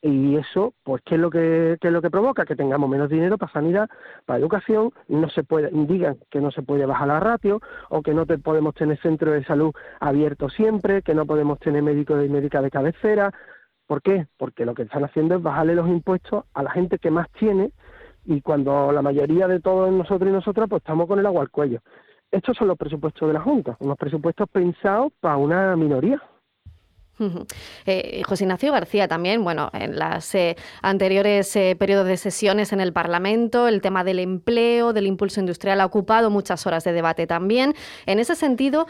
y 0.00 0.37
eso, 0.37 0.75
pues, 0.82 1.02
¿qué 1.04 1.16
es, 1.16 1.20
lo 1.20 1.30
que, 1.30 1.78
es 1.80 1.92
lo 1.92 2.00
que 2.00 2.10
provoca? 2.10 2.44
Que 2.44 2.56
tengamos 2.56 2.88
menos 2.88 3.10
dinero 3.10 3.37
para 3.37 3.52
sanidad, 3.52 3.88
para 4.25 4.38
educación, 4.38 4.92
no 5.08 5.28
se 5.28 5.44
puede, 5.44 5.70
digan 5.70 6.18
que 6.30 6.40
no 6.40 6.50
se 6.50 6.62
puede 6.62 6.87
bajar 6.87 7.08
la 7.08 7.20
ratio, 7.20 7.60
o 7.90 8.02
que 8.02 8.14
no 8.14 8.26
podemos 8.26 8.75
tener 8.75 8.98
centros 9.00 9.34
de 9.34 9.44
salud 9.44 9.72
abiertos 10.00 10.52
siempre, 10.54 11.02
que 11.02 11.14
no 11.14 11.26
podemos 11.26 11.58
tener 11.58 11.82
médicos 11.82 12.25
y 12.25 12.28
médicas 12.28 12.62
de 12.62 12.70
cabecera. 12.70 13.32
¿Por 13.87 14.02
qué? 14.02 14.26
Porque 14.37 14.64
lo 14.64 14.75
que 14.75 14.82
están 14.82 15.04
haciendo 15.04 15.37
es 15.37 15.42
bajarle 15.42 15.75
los 15.75 15.88
impuestos 15.88 16.44
a 16.54 16.62
la 16.62 16.70
gente 16.70 16.98
que 16.98 17.10
más 17.10 17.30
tiene, 17.32 17.72
y 18.25 18.40
cuando 18.40 18.92
la 18.92 19.02
mayoría 19.02 19.48
de 19.48 19.60
todos 19.60 19.90
nosotros 19.90 20.28
y 20.28 20.32
nosotras, 20.32 20.68
pues 20.68 20.80
estamos 20.80 21.06
con 21.06 21.18
el 21.18 21.26
agua 21.26 21.42
al 21.42 21.50
cuello. 21.50 21.80
Estos 22.30 22.56
son 22.56 22.68
los 22.68 22.76
presupuestos 22.76 23.26
de 23.26 23.34
la 23.34 23.40
Junta, 23.40 23.76
unos 23.80 23.96
presupuestos 23.96 24.48
pensados 24.50 25.12
para 25.20 25.38
una 25.38 25.75
minoría. 25.76 26.22
Eh, 27.87 28.22
José 28.25 28.44
Ignacio 28.44 28.72
García 28.72 29.08
también, 29.08 29.42
bueno, 29.42 29.70
en 29.72 29.98
las 29.98 30.34
eh, 30.34 30.56
anteriores 30.82 31.54
eh, 31.56 31.76
periodos 31.78 32.06
de 32.06 32.16
sesiones 32.16 32.72
en 32.72 32.80
el 32.80 32.92
Parlamento, 32.92 33.68
el 33.68 33.80
tema 33.80 34.04
del 34.04 34.20
empleo, 34.20 34.92
del 34.92 35.06
impulso 35.06 35.40
industrial 35.40 35.80
ha 35.80 35.87
ocupado 35.87 36.30
muchas 36.30 36.66
horas 36.66 36.84
de 36.84 36.92
debate 36.92 37.26
también. 37.26 37.75
En 38.06 38.18
ese 38.18 38.34
sentido, 38.34 38.87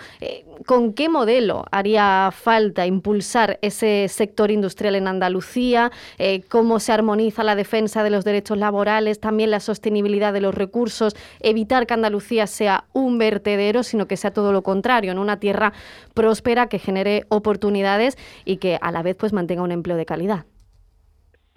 ¿con 0.67 0.93
qué 0.93 1.09
modelo 1.09 1.65
haría 1.71 2.31
falta 2.35 2.87
impulsar 2.87 3.59
ese 3.63 4.07
sector 4.09 4.51
industrial 4.51 4.95
en 4.95 5.09
Andalucía? 5.09 5.91
¿Cómo 6.49 6.81
se 6.81 6.93
armoniza 6.93 7.45
la 7.45 7.55
defensa 7.55 8.03
de 8.03 8.11
los 8.11 8.25
derechos 8.25 8.59
laborales, 8.59 9.21
también 9.21 9.51
la 9.51 9.61
sostenibilidad 9.61 10.33
de 10.33 10.41
los 10.41 10.55
recursos, 10.55 11.17
evitar 11.41 11.87
que 11.87 11.95
Andalucía 11.95 12.47
sea 12.47 12.85
un 12.93 13.19
vertedero, 13.19 13.83
sino 13.83 14.07
que 14.07 14.17
sea 14.17 14.33
todo 14.33 14.53
lo 14.53 14.63
contrario, 14.63 15.13
en 15.13 15.19
una 15.19 15.41
tierra 15.41 15.73
próspera 16.15 16.69
que 16.69 16.79
genere 16.79 17.25
oportunidades 17.29 18.18
y 18.45 18.59
que 18.59 18.79
a 18.81 18.93
la 18.93 19.03
vez 19.03 19.17
pues 19.17 19.33
mantenga 19.33 19.63
un 19.63 19.73
empleo 19.73 19.97
de 19.97 20.07
calidad. 20.07 20.45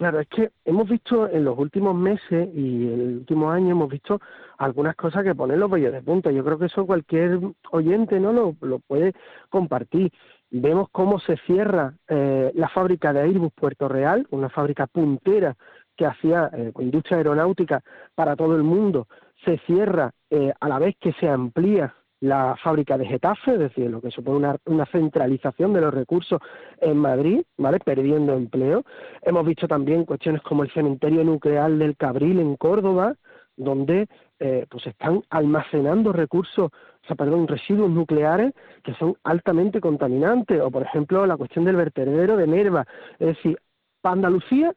Claro, 0.02 0.18
es 0.18 0.26
que 0.26 0.50
hemos 0.64 0.88
visto 0.88 1.28
en 1.28 1.44
los 1.44 1.56
últimos 1.56 1.94
meses 1.94 2.48
y 2.56 2.88
en 2.88 3.00
el 3.00 3.16
último 3.18 3.52
año 3.52 3.70
hemos 3.70 3.88
visto 3.88 4.20
algunas 4.58 4.96
cosas 4.96 5.22
que 5.22 5.32
ponen 5.32 5.60
los 5.60 5.70
vellos 5.70 5.92
de 5.92 6.02
punta. 6.02 6.32
Yo 6.32 6.42
creo 6.44 6.58
que 6.58 6.66
eso 6.66 6.84
cualquier 6.84 7.38
oyente 7.70 8.18
no 8.18 8.32
lo, 8.32 8.80
puede 8.80 9.12
compartir. 9.48 10.12
Vemos 10.50 10.88
cómo 10.90 11.20
se 11.20 11.36
cierra 11.46 11.94
eh, 12.08 12.50
la 12.56 12.68
fábrica 12.68 13.12
de 13.12 13.20
Airbus 13.20 13.52
Puerto 13.52 13.88
Real, 13.88 14.26
una 14.30 14.48
fábrica 14.48 14.88
puntera 14.88 15.56
que 15.96 16.06
hacía 16.06 16.50
eh, 16.52 16.72
industria 16.80 17.18
aeronáutica 17.18 17.84
para 18.16 18.34
todo 18.34 18.56
el 18.56 18.64
mundo. 18.64 19.06
Se 19.44 19.58
cierra 19.66 20.10
eh, 20.30 20.52
a 20.58 20.68
la 20.68 20.80
vez 20.80 20.96
que 20.98 21.12
se 21.12 21.28
amplía 21.28 21.94
la 22.22 22.56
fábrica 22.62 22.96
de 22.96 23.04
Getafe, 23.04 23.54
es 23.54 23.58
decir, 23.58 23.90
lo 23.90 24.00
que 24.00 24.12
supone 24.12 24.36
una, 24.36 24.56
una, 24.66 24.86
centralización 24.86 25.72
de 25.72 25.80
los 25.80 25.92
recursos 25.92 26.40
en 26.80 26.96
Madrid, 26.96 27.42
¿vale? 27.58 27.80
Perdiendo 27.80 28.34
empleo. 28.34 28.84
Hemos 29.22 29.44
visto 29.44 29.66
también 29.66 30.04
cuestiones 30.04 30.40
como 30.42 30.62
el 30.62 30.70
cementerio 30.70 31.24
nuclear 31.24 31.72
del 31.72 31.96
Cabril 31.96 32.38
en 32.38 32.54
Córdoba, 32.54 33.16
donde 33.56 34.06
eh, 34.38 34.66
pues 34.70 34.86
están 34.86 35.22
almacenando 35.30 36.12
recursos, 36.12 36.70
o 36.70 37.06
sea, 37.06 37.16
perdón, 37.16 37.48
residuos 37.48 37.90
nucleares 37.90 38.52
que 38.84 38.94
son 38.94 39.16
altamente 39.24 39.80
contaminantes, 39.80 40.60
o 40.60 40.70
por 40.70 40.82
ejemplo 40.82 41.26
la 41.26 41.36
cuestión 41.36 41.64
del 41.64 41.74
vertedero 41.74 42.36
de 42.36 42.46
Nerva. 42.46 42.86
Es 43.18 43.36
decir, 43.36 43.58
para 44.00 44.12
Andalucía 44.12 44.72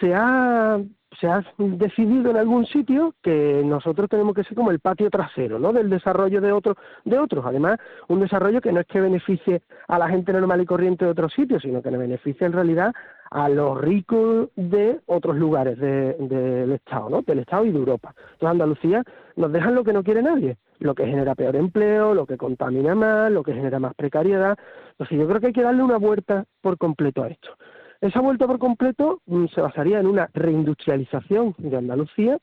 se 0.00 0.14
ha 0.14 0.80
se 1.20 1.26
ha 1.26 1.44
decidido 1.56 2.30
en 2.30 2.36
algún 2.36 2.66
sitio 2.66 3.14
que 3.22 3.62
nosotros 3.64 4.08
tenemos 4.08 4.34
que 4.34 4.44
ser 4.44 4.54
como 4.54 4.70
el 4.70 4.80
patio 4.80 5.10
trasero, 5.10 5.58
¿no? 5.58 5.72
Del 5.72 5.90
desarrollo 5.90 6.40
de 6.40 6.52
otros, 6.52 6.76
de 7.04 7.18
otros. 7.18 7.44
Además, 7.46 7.78
un 8.08 8.20
desarrollo 8.20 8.60
que 8.60 8.72
no 8.72 8.80
es 8.80 8.86
que 8.86 9.00
beneficie 9.00 9.62
a 9.88 9.98
la 9.98 10.08
gente 10.08 10.32
normal 10.32 10.60
y 10.60 10.66
corriente 10.66 11.04
de 11.04 11.10
otros 11.10 11.32
sitios, 11.32 11.62
sino 11.62 11.82
que 11.82 11.90
beneficia 11.90 12.46
en 12.46 12.52
realidad 12.52 12.92
a 13.30 13.48
los 13.48 13.78
ricos 13.80 14.48
de 14.56 15.00
otros 15.06 15.36
lugares 15.36 15.78
del 15.78 16.72
Estado, 16.72 17.10
¿no? 17.10 17.22
Del 17.22 17.40
Estado 17.40 17.64
y 17.64 17.72
de 17.72 17.78
Europa. 17.78 18.14
Entonces, 18.16 18.48
Andalucía 18.48 19.02
nos 19.36 19.52
dejan 19.52 19.74
lo 19.74 19.84
que 19.84 19.92
no 19.92 20.02
quiere 20.02 20.22
nadie, 20.22 20.56
lo 20.78 20.94
que 20.94 21.06
genera 21.06 21.34
peor 21.34 21.56
empleo, 21.56 22.14
lo 22.14 22.26
que 22.26 22.36
contamina 22.36 22.94
más, 22.94 23.30
lo 23.30 23.42
que 23.42 23.52
genera 23.54 23.78
más 23.78 23.94
precariedad. 23.94 24.56
Entonces, 24.92 25.18
yo 25.18 25.26
creo 25.28 25.40
que 25.40 25.48
hay 25.48 25.52
que 25.52 25.62
darle 25.62 25.82
una 25.82 25.98
vuelta 25.98 26.44
por 26.60 26.78
completo 26.78 27.22
a 27.22 27.28
esto. 27.28 27.50
Esa 28.00 28.20
vuelta 28.20 28.46
por 28.46 28.60
completo 28.60 29.20
mm, 29.26 29.46
se 29.46 29.60
basaría 29.60 29.98
en 29.98 30.06
una 30.06 30.30
reindustrialización 30.32 31.54
de 31.58 31.76
Andalucía 31.76 32.38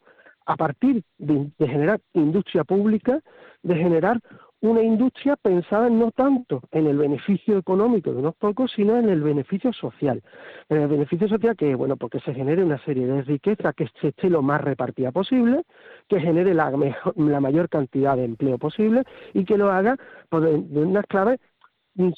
a 0.46 0.58
partir 0.58 1.04
de, 1.18 1.50
generar 1.58 2.02
industria 2.14 2.64
pública, 2.64 3.22
de 3.64 3.76
generar 3.76 4.20
una 4.62 4.82
industria 4.82 5.36
pensada 5.36 5.90
no 5.90 6.12
tanto 6.12 6.62
en 6.72 6.88
el 6.88 6.98
beneficio 6.98 7.58
económico 7.58 8.12
de 8.12 8.18
unos 8.18 8.36
pocos, 8.36 8.72
sino 8.76 8.98
en 8.98 9.10
el 9.10 9.22
beneficio 9.22 9.72
social. 9.74 10.22
En 10.70 10.82
el 10.82 10.88
beneficio 10.88 11.28
social 11.28 11.56
que, 11.56 11.74
bueno, 11.76 11.98
porque 11.98 12.20
se 12.20 12.34
genere 12.34 12.64
una 12.64 12.84
serie 12.84 13.06
de 13.08 13.22
riqueza 13.22 13.74
que 13.74 13.86
esté 14.02 14.30
lo 14.30 14.42
más 14.42 14.62
repartida 14.62 15.12
posible, 15.12 15.64
que 16.10 16.20
genere 16.20 16.54
la, 16.54 16.72
la 17.16 17.40
mayor 17.40 17.70
cantidad 17.70 18.18
de 18.18 18.26
empleo 18.26 18.58
posible 18.58 19.04
y 19.34 19.46
que 19.46 19.58
lo 19.58 19.72
haga 19.72 19.98
pues, 20.30 20.44
de 20.44 20.80
unas 20.84 21.06
claves 21.06 21.40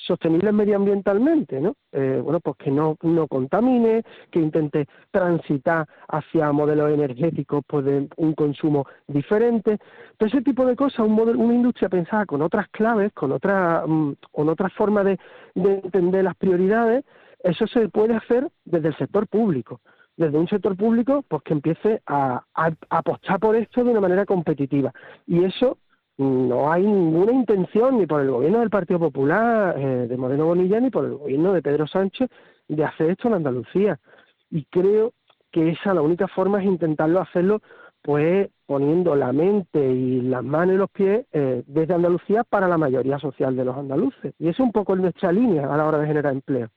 sostenibles 0.06 0.54
medioambientalmente, 0.54 1.60
¿no? 1.62 1.76
Eh, 1.92 2.20
bueno, 2.24 2.40
pues 2.40 2.58
que 2.58 2.72
no, 2.72 2.98
no 3.02 3.28
contamine, 3.28 4.04
que 4.32 4.40
intente 4.40 4.88
transitar 5.12 5.88
hacia 6.08 6.52
modelos 6.52 6.92
energéticos 6.92 7.64
pues 7.68 7.86
de 7.86 8.08
un 8.18 8.34
consumo 8.34 8.86
diferente. 9.08 9.78
Todo 10.18 10.28
ese 10.28 10.42
tipo 10.42 10.66
de 10.66 10.76
cosas, 10.76 11.00
un 11.00 11.14
modelo, 11.14 11.40
una 11.40 11.54
industria 11.54 11.90
pensada 11.90 12.26
con 12.26 12.42
otras 12.42 12.68
claves, 12.70 13.14
con 13.14 13.32
otra, 13.32 13.84
mm, 13.86 14.16
con 14.32 14.50
otra 14.50 14.70
forma 14.70 15.04
de, 15.04 15.18
entender 15.56 16.24
las 16.24 16.36
prioridades, 16.36 17.04
eso 17.44 17.68
se 17.68 17.90
puede 17.90 18.16
hacer 18.16 18.48
desde 18.66 18.90
el 18.90 18.98
sector 18.98 19.28
público 19.28 19.82
desde 20.16 20.38
un 20.40 20.48
sector 20.48 20.76
público 20.76 21.24
pues 21.28 21.44
que 21.44 21.54
empiece 21.54 22.02
a, 22.08 22.44
a, 22.56 22.72
apostar 22.90 23.40
por 23.40 23.56
esto 23.56 23.84
de 23.84 23.92
una 23.92 24.02
manera 24.02 24.26
competitiva 24.26 24.92
y 25.28 25.44
eso 25.44 25.78
no 26.18 26.72
hay 26.72 26.84
ninguna 26.84 27.32
intención 27.32 28.00
ni 28.00 28.08
por 28.08 28.22
el 28.22 28.32
gobierno 28.32 28.60
del 28.60 28.70
Partido 28.70 29.00
Popular 29.00 29.78
eh, 29.78 30.08
de 30.08 30.18
Moreno 30.18 30.46
Bonilla 30.46 30.80
ni 30.80 30.90
por 30.90 31.06
el 31.06 31.16
gobierno 31.16 31.54
de 31.54 31.62
Pedro 31.62 31.88
Sánchez 31.88 32.30
de 32.68 32.84
hacer 32.84 33.12
esto 33.12 33.28
en 33.28 33.36
Andalucía. 33.36 34.00
Y 34.50 34.66
creo 34.66 35.14
que 35.52 35.70
esa 35.70 35.94
la 35.94 36.02
única 36.02 36.28
forma 36.28 36.60
es 36.60 36.66
intentarlo 36.66 37.22
hacerlo 37.22 37.62
pues 38.02 38.50
poniendo 38.66 39.16
la 39.16 39.34
mente 39.34 39.80
y 39.80 40.22
las 40.22 40.44
manos 40.44 40.76
y 40.76 40.78
los 40.78 40.90
pies 40.90 41.26
eh, 41.32 41.64
desde 41.68 41.94
Andalucía 41.94 42.44
para 42.44 42.68
la 42.68 42.78
mayoría 42.78 43.20
social 43.20 43.56
de 43.56 43.66
los 43.66 43.78
andaluces. 43.78 44.34
Y 44.40 44.48
es 44.48 44.60
un 44.60 44.72
poco 44.72 44.96
nuestra 44.96 45.32
línea 45.32 45.72
a 45.72 45.78
la 45.78 45.86
hora 45.86 46.00
de 46.00 46.08
generar 46.08 46.34
empleo. 46.34 46.70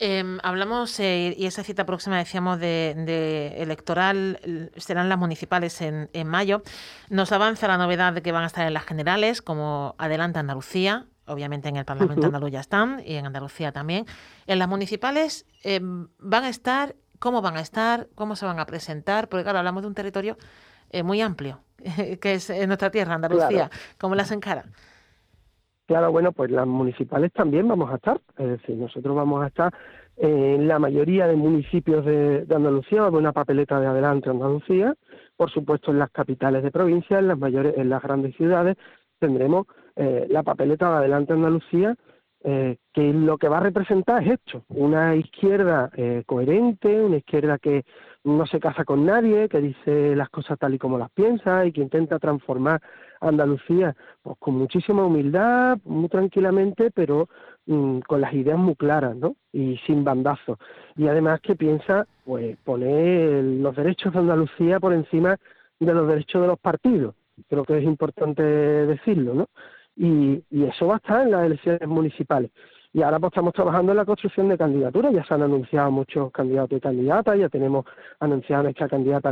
Em, 0.00 0.38
hablamos, 0.44 1.00
eh, 1.00 1.34
y 1.36 1.46
esa 1.46 1.64
cita 1.64 1.84
próxima 1.84 2.18
decíamos 2.18 2.60
de, 2.60 3.54
electoral, 3.58 4.70
serán 4.76 5.08
las 5.08 5.18
municipales 5.18 5.80
en, 5.80 6.08
mayo. 6.26 6.62
Nos 7.08 7.32
avanza 7.32 7.66
la 7.66 7.78
novedad 7.78 8.12
de 8.12 8.22
que 8.22 8.30
van 8.30 8.44
a 8.44 8.46
estar 8.46 8.64
en 8.66 8.74
las 8.74 8.84
generales, 8.84 9.42
como 9.42 9.96
adelanta 9.98 10.38
Andalucía, 10.38 11.06
obviamente 11.26 11.68
en 11.68 11.76
el 11.76 11.84
Parlamento 11.84 12.26
andaluz 12.26 12.52
ya 12.52 12.60
están, 12.60 13.02
y 13.04 13.16
en 13.16 13.26
Andalucía 13.26 13.72
también. 13.72 14.06
En 14.46 14.60
las 14.60 14.68
municipales 14.68 15.46
em, 15.64 16.06
van 16.20 16.44
a 16.44 16.48
estar, 16.48 16.94
¿cómo 17.18 17.42
van 17.42 17.56
a 17.56 17.60
estar? 17.60 18.08
¿Cómo 18.14 18.36
se 18.36 18.46
van 18.46 18.60
a 18.60 18.66
presentar? 18.66 19.28
Porque 19.28 19.42
claro, 19.42 19.58
hablamos 19.58 19.82
de 19.82 19.88
un 19.88 19.94
territorio 19.94 20.38
eh, 20.90 21.02
muy 21.02 21.20
amplio, 21.20 21.60
que 22.20 22.34
es 22.34 22.50
nuestra 22.68 22.92
tierra, 22.92 23.14
Andalucía. 23.14 23.68
¿Cómo 23.98 24.14
las 24.14 24.30
encara? 24.30 24.66
Claro, 25.88 26.12
bueno, 26.12 26.32
pues 26.32 26.50
las 26.50 26.66
municipales 26.66 27.32
también 27.32 27.66
vamos 27.66 27.90
a 27.90 27.96
estar, 27.96 28.20
es 28.36 28.46
decir, 28.46 28.76
nosotros 28.76 29.16
vamos 29.16 29.42
a 29.42 29.46
estar 29.46 29.72
en 30.18 30.68
la 30.68 30.78
mayoría 30.78 31.26
de 31.26 31.34
municipios 31.34 32.04
de, 32.04 32.44
Andalucía, 32.54 33.00
va 33.00 33.08
una 33.08 33.32
papeleta 33.32 33.80
de 33.80 33.86
adelante 33.86 34.28
Andalucía, 34.28 34.94
por 35.34 35.50
supuesto 35.50 35.90
en 35.90 35.98
las 35.98 36.10
capitales 36.10 36.62
de 36.62 36.70
provincia, 36.70 37.18
en 37.18 37.28
las 37.28 37.38
mayores, 37.38 37.72
en 37.78 37.88
las 37.88 38.02
grandes 38.02 38.36
ciudades 38.36 38.76
tendremos 39.18 39.66
eh, 39.96 40.26
la 40.28 40.42
papeleta 40.42 40.90
de 40.90 40.96
adelante 40.98 41.32
Andalucía, 41.32 41.96
eh, 42.44 42.76
que 42.92 43.10
lo 43.14 43.38
que 43.38 43.48
va 43.48 43.56
a 43.56 43.62
representar 43.62 44.22
es 44.22 44.32
esto, 44.34 44.64
una 44.68 45.16
izquierda 45.16 45.88
eh, 45.96 46.22
coherente, 46.26 47.00
una 47.00 47.16
izquierda 47.16 47.56
que 47.56 47.86
no 48.24 48.46
se 48.46 48.60
casa 48.60 48.84
con 48.84 49.06
nadie, 49.06 49.48
que 49.48 49.60
dice 49.60 50.14
las 50.16 50.28
cosas 50.30 50.58
tal 50.58 50.74
y 50.74 50.78
como 50.78 50.98
las 50.98 51.10
piensa 51.10 51.64
y 51.64 51.72
que 51.72 51.80
intenta 51.80 52.18
transformar 52.18 52.80
Andalucía 53.20 53.94
pues 54.22 54.36
con 54.38 54.54
muchísima 54.54 55.04
humildad, 55.04 55.78
muy 55.84 56.08
tranquilamente, 56.08 56.90
pero 56.90 57.28
mm, 57.66 58.00
con 58.00 58.20
las 58.20 58.32
ideas 58.32 58.58
muy 58.58 58.76
claras, 58.76 59.16
¿no? 59.16 59.36
Y 59.52 59.76
sin 59.86 60.04
bandazos. 60.04 60.58
Y 60.96 61.08
además 61.08 61.40
que 61.40 61.56
piensa 61.56 62.06
pues 62.24 62.56
poner 62.64 63.42
los 63.44 63.74
derechos 63.74 64.12
de 64.12 64.18
Andalucía 64.18 64.80
por 64.80 64.92
encima 64.92 65.36
de 65.80 65.94
los 65.94 66.08
derechos 66.08 66.42
de 66.42 66.48
los 66.48 66.58
partidos. 66.58 67.14
Creo 67.48 67.64
que 67.64 67.78
es 67.78 67.84
importante 67.84 68.42
decirlo, 68.42 69.34
¿no? 69.34 69.46
Y, 69.96 70.42
y 70.50 70.64
eso 70.64 70.86
va 70.86 70.94
a 70.94 70.98
estar 70.98 71.22
en 71.22 71.32
las 71.32 71.46
elecciones 71.46 71.88
municipales. 71.88 72.50
Y 72.92 73.02
ahora 73.02 73.18
pues 73.18 73.32
estamos 73.32 73.52
trabajando 73.52 73.92
en 73.92 73.98
la 73.98 74.04
construcción 74.04 74.48
de 74.48 74.56
candidaturas, 74.56 75.12
ya 75.12 75.24
se 75.24 75.34
han 75.34 75.42
anunciado 75.42 75.90
muchos 75.90 76.32
candidatos 76.32 76.78
y 76.78 76.80
candidatas, 76.80 77.38
ya 77.38 77.48
tenemos 77.48 77.84
anunciada 78.18 78.62
nuestra 78.62 78.88
candidata 78.88 79.30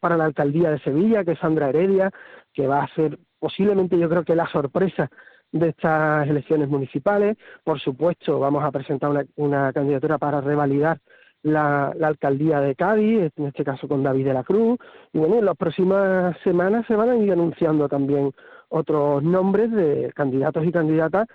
para 0.00 0.16
la 0.16 0.24
alcaldía 0.24 0.70
de 0.70 0.78
Sevilla, 0.80 1.24
que 1.24 1.32
es 1.32 1.38
Sandra 1.38 1.68
Heredia, 1.68 2.10
que 2.54 2.66
va 2.66 2.82
a 2.82 2.94
ser 2.94 3.18
posiblemente 3.38 3.98
yo 3.98 4.08
creo 4.08 4.24
que 4.24 4.34
la 4.34 4.48
sorpresa 4.48 5.10
de 5.52 5.68
estas 5.68 6.28
elecciones 6.28 6.68
municipales. 6.68 7.36
Por 7.64 7.80
supuesto, 7.80 8.38
vamos 8.38 8.64
a 8.64 8.70
presentar 8.70 9.26
una, 9.36 9.72
candidatura 9.72 10.18
para 10.18 10.40
revalidar 10.40 11.00
la, 11.42 11.88
alcaldía 12.02 12.60
de 12.60 12.74
Cádiz, 12.74 13.32
en 13.36 13.46
este 13.46 13.64
caso 13.64 13.88
con 13.88 14.02
David 14.02 14.26
de 14.26 14.34
la 14.34 14.44
Cruz. 14.44 14.78
Y 15.12 15.18
bueno, 15.18 15.38
en 15.38 15.44
las 15.44 15.56
próximas 15.56 16.36
semanas 16.42 16.86
se 16.86 16.96
van 16.96 17.10
a 17.10 17.16
ir 17.16 17.32
anunciando 17.32 17.88
también 17.88 18.32
otros 18.68 19.22
nombres 19.22 19.70
de 19.72 20.12
candidatos 20.14 20.64
y 20.66 20.72
candidatas 20.72 21.26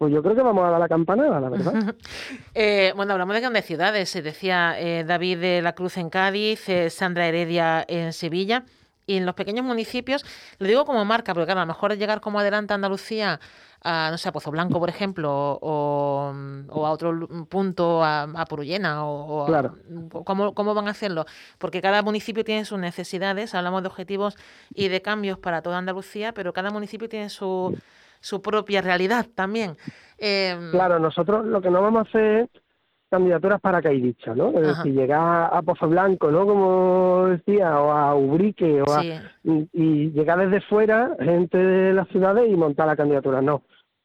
pues 0.00 0.14
yo 0.14 0.22
creo 0.22 0.34
que 0.34 0.40
vamos 0.40 0.66
a 0.66 0.70
dar 0.70 0.80
la 0.80 0.88
campanada, 0.88 1.38
la 1.38 1.50
verdad. 1.50 1.94
Eh, 2.54 2.94
bueno, 2.96 3.12
hablamos 3.12 3.34
de 3.34 3.42
grandes 3.42 3.66
ciudades. 3.66 4.08
Se 4.08 4.22
decía 4.22 4.80
eh, 4.80 5.04
David 5.04 5.38
de 5.38 5.60
la 5.60 5.74
Cruz 5.74 5.98
en 5.98 6.08
Cádiz, 6.08 6.66
eh, 6.70 6.88
Sandra 6.88 7.26
Heredia 7.26 7.84
en 7.86 8.14
Sevilla. 8.14 8.64
Y 9.04 9.18
en 9.18 9.26
los 9.26 9.34
pequeños 9.34 9.62
municipios, 9.62 10.24
lo 10.58 10.68
digo 10.68 10.86
como 10.86 11.04
marca, 11.04 11.34
porque 11.34 11.44
claro, 11.44 11.60
a 11.60 11.64
lo 11.64 11.74
mejor 11.74 11.94
llegar 11.98 12.22
como 12.22 12.40
adelante 12.40 12.72
a 12.72 12.76
Andalucía, 12.76 13.40
a, 13.82 14.08
no 14.10 14.16
sé, 14.16 14.30
a 14.30 14.32
Pozo 14.32 14.50
Blanco, 14.50 14.80
por 14.80 14.88
ejemplo, 14.88 15.58
o, 15.60 16.32
a 16.72 16.90
otro 16.90 17.28
punto, 17.50 18.02
a, 18.02 18.22
a 18.22 18.46
Purullena, 18.46 19.04
o, 19.04 19.44
claro. 19.44 19.76
¿cómo, 20.24 20.54
¿cómo 20.54 20.72
van 20.72 20.88
a 20.88 20.92
hacerlo? 20.92 21.26
Porque 21.58 21.82
cada 21.82 22.02
municipio 22.02 22.42
tiene 22.42 22.64
sus 22.64 22.78
necesidades, 22.78 23.54
hablamos 23.54 23.82
de 23.82 23.88
objetivos 23.88 24.38
y 24.72 24.88
de 24.88 25.02
cambios 25.02 25.38
para 25.38 25.60
toda 25.60 25.76
Andalucía, 25.76 26.32
pero 26.32 26.54
cada 26.54 26.70
municipio 26.70 27.06
tiene 27.06 27.28
su, 27.28 27.76
su 28.20 28.40
propia 28.40 28.82
realidad 28.82 29.26
también. 29.34 29.76
Em, 30.18 30.70
claro, 30.70 30.98
nosotros 30.98 31.46
lo 31.46 31.60
que 31.60 31.70
no 31.70 31.82
vamos 31.82 32.06
a 32.06 32.08
hacer 32.08 32.42
es 32.42 32.62
candidaturas 33.10 33.60
paracaidistas, 33.60 34.36
¿no? 34.36 34.50
Es 34.50 34.76
decir, 34.76 34.94
llegar 34.94 35.50
a 35.52 35.62
Pozo 35.62 35.88
Blanco, 35.88 36.30
¿no? 36.30 36.46
Como 36.46 37.26
decía, 37.26 37.80
o 37.80 37.90
a 37.90 38.14
Ubrique, 38.14 38.82
o 38.82 38.92
a, 38.92 39.02
y, 39.42 40.10
llegar 40.12 40.38
desde 40.38 40.60
fuera, 40.66 41.16
gente 41.18 41.58
de 41.58 41.92
las 41.92 42.06
ciudades 42.08 42.48
y 42.48 42.54
montar 42.54 42.86
la 42.86 42.96
candidatura. 42.96 43.42
No, 43.42 43.62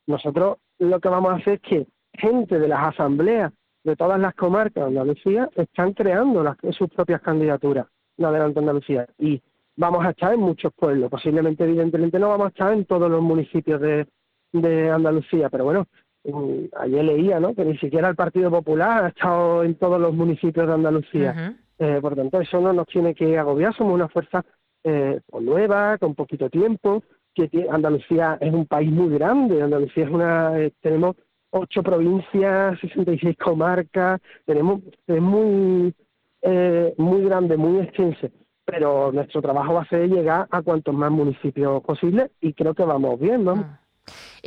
nosotros 0.08 0.58
lo 0.80 1.00
que 1.00 1.10
vamos 1.10 1.34
a 1.34 1.36
hacer 1.36 1.56
es 1.56 1.62
que 1.62 1.88
gente 2.14 2.58
de 2.58 2.68
las 2.68 2.88
asambleas 2.88 3.54
de 3.84 3.96
todas 3.96 4.20
las 4.20 4.34
comarcas 4.34 4.86
de 4.86 4.90
Andalucía 4.90 5.50
están 5.56 5.94
creando 5.94 6.44
las, 6.44 6.58
sus 6.72 6.90
propias 6.90 7.22
candidaturas 7.22 7.86
en 8.18 8.26
Adelante 8.26 8.60
Andalucía. 8.60 9.06
Y 9.20 9.42
vamos 9.76 10.06
a 10.06 10.12
estar 10.12 10.34
en 10.34 10.40
muchos 10.40 10.74
pueblos. 10.74 11.10
Posiblemente, 11.10 11.64
evidentemente, 11.64 12.20
no 12.20 12.30
vamos 12.30 12.48
a 12.48 12.50
estar 12.50 12.74
en 12.74 12.86
todos 12.86 13.10
los 13.10 13.22
municipios 13.22 13.82
de, 13.82 14.08
de 14.52 14.90
Andalucía, 14.90 15.50
pero 15.50 15.66
bueno, 15.66 15.88
ayer 16.80 17.04
leía 17.04 17.40
¿no? 17.40 17.54
que 17.54 17.66
ni 17.66 17.78
siquiera 17.78 18.10
el 18.10 18.16
Partido 18.16 18.50
Popular 18.50 19.06
ha 19.06 19.08
estado 19.10 19.64
en 19.64 19.76
todos 19.76 20.00
los 20.00 20.14
municipios 20.14 20.68
de 20.68 20.74
Andalucía. 20.74 21.56
eh, 21.78 22.00
por 22.02 22.16
tanto, 22.16 22.40
eso 22.40 22.62
no 22.62 22.74
nos 22.74 22.88
tiene 22.88 23.14
que 23.14 23.38
agobiar, 23.38 23.76
somos 23.76 23.94
una 23.94 24.08
fuerza 24.08 24.44
eh, 24.84 25.20
pues 25.26 25.44
nueva, 25.44 25.98
con 25.98 26.16
poquito 26.16 26.50
tiempo, 26.50 27.04
que 27.34 27.50
Andalucía 27.70 28.38
es 28.40 28.54
un 28.54 28.66
país 28.66 28.90
muy 28.90 29.10
grande, 29.10 29.62
Andalucía 29.62 30.06
es 30.06 30.10
una, 30.10 30.58
eh, 30.60 30.72
tenemos 30.80 31.16
ocho 31.50 31.84
provincias, 31.84 32.80
66 32.80 33.38
comarcas, 33.38 34.22
tenemos, 34.46 34.82
es 35.08 35.22
muy, 35.22 35.94
eh, 36.42 36.94
muy 36.98 37.24
grande, 37.24 37.58
muy 37.58 37.80
extenso, 37.80 38.28
pero 38.66 39.12
nuestro 39.12 39.42
trabajo 39.42 39.76
va 39.76 39.84
a 39.84 39.88
ser 39.88 40.10
llegar 40.10 40.48
a 40.50 40.62
cuantos 40.62 40.94
más 40.94 41.12
municipios 41.12 41.84
posible 41.84 42.32
y 42.42 42.54
creo 42.54 42.74
que 42.74 42.84
vamos 42.84 43.20
bien, 43.20 43.44
¿no? 43.44 43.54
Em, 43.54 43.64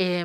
eh, 0.01 0.25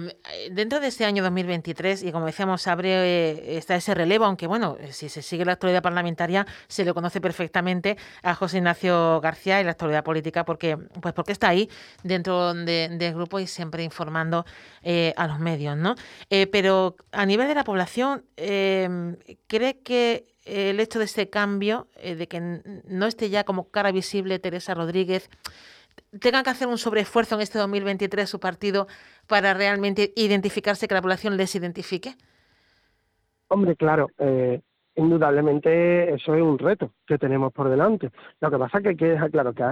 dentro 0.52 0.80
de 0.80 0.86
este 0.86 1.04
año 1.04 1.24
2023, 1.24 2.04
y 2.04 2.12
como 2.12 2.28
decíamos, 2.28 2.68
abre 2.68 2.92
eh, 2.94 3.58
está 3.58 3.76
ese 3.76 3.96
relevo, 3.96 4.24
aunque 4.26 4.46
bueno, 4.46 4.78
eh, 4.80 4.94
si 4.94 5.10
se 5.10 5.24
sigue 5.24 5.46
la 5.46 5.54
actualidad 5.54 5.82
parlamentaria, 5.82 6.46
se 6.68 6.86
le 6.86 6.94
conoce 6.94 7.20
perfectamente 7.20 7.98
a 8.22 8.36
José 8.36 8.58
Ignacio 8.58 9.20
García 9.20 9.60
y 9.60 9.64
la 9.64 9.72
actualidad 9.72 10.04
política, 10.04 10.46
porque, 10.46 10.78
pues 10.78 11.16
porque 11.16 11.32
está 11.32 11.50
ahí 11.50 11.72
dentro 12.04 12.54
del 12.54 13.14
grupo 13.16 13.40
y 13.40 13.48
siempre 13.48 13.82
informando 13.84 14.46
a 15.16 15.28
los 15.28 15.40
medios, 15.40 15.76
¿no? 15.76 15.96
pero 16.52 16.96
a 17.12 17.26
nivel 17.26 17.48
de 17.48 17.56
la 17.56 17.64
población, 17.64 18.26
em, 18.38 19.18
¿cree 19.48 19.80
que 19.80 20.28
el 20.46 20.80
hecho 20.80 21.00
de 21.00 21.06
este 21.06 21.32
cambio, 21.32 21.88
de 21.96 22.28
que 22.28 22.62
no 22.86 23.08
esté 23.08 23.32
ya 23.32 23.44
como 23.44 23.70
cara 23.70 23.92
visible 23.92 24.38
Teresa 24.38 24.76
Rodríguez, 24.76 25.30
tenga 26.20 26.44
que 26.44 26.50
hacer 26.50 26.68
un 26.68 26.78
sobreesfuerzo 26.78 27.36
en 27.36 27.42
este 27.42 27.60
2023 27.60 28.30
su 28.30 28.40
partido 28.40 28.88
para 29.28 29.54
realmente 29.54 30.14
identificarse, 30.16 30.88
que 30.88 30.96
la 30.96 31.02
población 31.02 31.38
les 31.38 31.56
identifique? 31.56 32.16
Hombre, 33.48 33.76
claro, 33.76 34.10
eh, 34.18 34.62
indudablemente 34.96 36.14
eso 36.14 36.36
es 36.36 36.42
un 36.42 36.58
reto 36.58 36.92
que 37.06 37.18
tenemos 37.18 37.52
por 37.54 37.70
delante. 37.70 38.12
Lo 38.40 38.52
que 38.52 38.58
pasa 38.58 38.78
es 38.78 38.84
que 38.84 38.90
hay 38.90 38.96
que 38.96 39.06
dejar 39.06 39.32
claro 39.32 39.54
que 39.54 39.64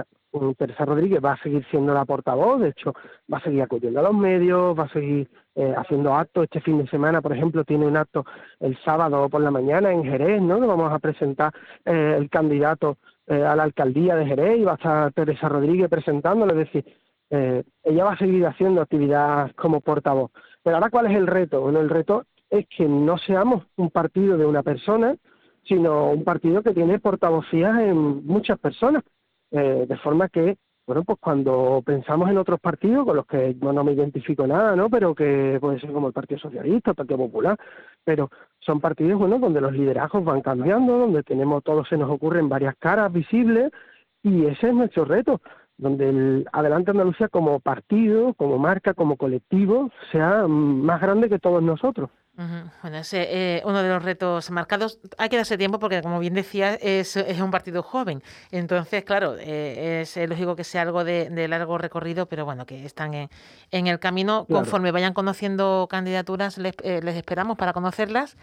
Teresa 0.56 0.84
Rodríguez 0.84 1.20
va 1.24 1.32
a 1.32 1.42
seguir 1.42 1.64
siendo 1.70 1.92
la 1.92 2.04
portavoz, 2.04 2.60
de 2.60 2.70
hecho 2.70 2.94
va 3.32 3.38
a 3.38 3.42
seguir 3.42 3.62
acudiendo 3.62 4.00
a 4.00 4.04
los 4.04 4.14
medios, 4.14 4.78
va 4.78 4.84
a 4.84 4.92
seguir 4.92 5.28
eh, 5.54 5.74
haciendo 5.76 6.14
actos. 6.14 6.44
Este 6.44 6.60
fin 6.60 6.78
de 6.78 6.88
semana, 6.88 7.20
por 7.20 7.32
ejemplo, 7.32 7.64
tiene 7.64 7.86
un 7.86 7.96
acto 7.96 8.24
el 8.60 8.76
sábado 8.84 9.28
por 9.28 9.40
la 9.40 9.50
mañana 9.50 9.92
en 9.92 10.04
Jerez, 10.04 10.40
¿no? 10.40 10.58
vamos 10.66 10.92
a 10.92 10.98
presentar 10.98 11.52
eh, 11.84 12.14
el 12.18 12.30
candidato 12.30 12.98
eh, 13.26 13.44
a 13.44 13.54
la 13.56 13.62
alcaldía 13.62 14.16
de 14.16 14.26
Jerez 14.26 14.58
y 14.58 14.64
va 14.64 14.72
a 14.72 14.74
estar 14.74 15.12
Teresa 15.12 15.48
Rodríguez 15.48 15.88
presentándolo, 15.88 16.52
es 16.52 16.58
decir, 16.66 16.84
eh, 17.30 17.62
ella 17.84 18.04
va 18.04 18.12
a 18.12 18.18
seguir 18.18 18.44
haciendo 18.46 18.82
actividad 18.82 19.52
como 19.52 19.80
portavoz. 19.80 20.30
Pero 20.62 20.76
ahora, 20.76 20.90
¿cuál 20.90 21.06
es 21.06 21.16
el 21.16 21.26
reto? 21.26 21.60
Bueno, 21.60 21.80
el 21.80 21.88
reto 21.88 22.24
es 22.50 22.66
que 22.68 22.86
no 22.86 23.16
seamos 23.18 23.64
un 23.76 23.90
partido 23.90 24.36
de 24.36 24.44
una 24.44 24.62
persona, 24.62 25.16
sino 25.64 26.10
un 26.10 26.24
partido 26.24 26.62
que 26.62 26.74
tiene 26.74 26.98
portavocías 26.98 27.78
en 27.80 28.26
muchas 28.26 28.58
personas, 28.58 29.02
eh, 29.50 29.86
de 29.88 29.96
forma 29.98 30.28
que 30.28 30.56
bueno, 30.86 31.04
pues 31.04 31.18
cuando 31.20 31.80
pensamos 31.86 32.28
en 32.28 32.38
otros 32.38 32.60
partidos 32.60 33.06
con 33.06 33.16
los 33.16 33.26
que 33.26 33.56
no 33.60 33.84
me 33.84 33.92
identifico 33.92 34.46
nada, 34.46 34.74
¿no? 34.74 34.90
Pero 34.90 35.14
que 35.14 35.58
puede 35.60 35.78
ser 35.78 35.92
como 35.92 36.08
el 36.08 36.12
Partido 36.12 36.40
Socialista, 36.40 36.90
el 36.90 36.96
Partido 36.96 37.18
Popular, 37.18 37.56
pero 38.04 38.30
son 38.64 38.80
partidos, 38.80 39.18
bueno, 39.18 39.38
donde 39.38 39.60
los 39.60 39.72
liderazgos 39.72 40.24
van 40.24 40.40
cambiando, 40.40 40.98
donde 40.98 41.22
tenemos, 41.22 41.62
todo 41.64 41.84
se 41.84 41.96
nos 41.96 42.10
ocurren 42.10 42.48
varias 42.48 42.76
caras 42.76 43.12
visibles 43.12 43.72
y 44.22 44.46
ese 44.46 44.68
es 44.68 44.74
nuestro 44.74 45.04
reto, 45.04 45.40
donde 45.76 46.08
el 46.08 46.46
Adelante 46.52 46.92
Andalucía 46.92 47.28
como 47.28 47.58
partido, 47.60 48.34
como 48.34 48.58
marca, 48.58 48.94
como 48.94 49.16
colectivo, 49.16 49.90
sea 50.12 50.46
más 50.46 51.00
grande 51.00 51.28
que 51.28 51.40
todos 51.40 51.62
nosotros. 51.62 52.10
Bueno, 52.82 52.98
ese 52.98 53.26
eh, 53.30 53.62
uno 53.64 53.82
de 53.82 53.88
los 53.88 54.02
retos 54.02 54.50
marcados. 54.50 54.98
Hay 55.18 55.28
que 55.28 55.36
darse 55.36 55.58
tiempo 55.58 55.78
porque, 55.78 56.02
como 56.02 56.18
bien 56.18 56.34
decía, 56.34 56.74
es, 56.74 57.16
un 57.16 57.50
partido 57.50 57.82
joven. 57.82 58.22
Entonces, 58.50 59.04
claro, 59.04 59.36
eh, 59.38 60.02
es 60.02 60.16
lógico 60.28 60.56
que 60.56 60.64
sea 60.64 60.82
algo 60.82 61.04
de, 61.04 61.48
largo 61.48 61.78
recorrido, 61.78 62.26
pero 62.26 62.44
bueno, 62.44 62.66
que 62.66 62.84
están 62.84 63.14
en, 63.14 63.86
el 63.86 63.98
camino. 63.98 64.46
Conforme 64.50 64.90
vayan 64.90 65.14
conociendo 65.14 65.86
candidaturas, 65.90 66.58
les, 66.58 66.74
eh, 66.82 67.00
les, 67.02 67.16
esperamos 67.16 67.56
para 67.56 67.72
conocerlas 67.72 68.36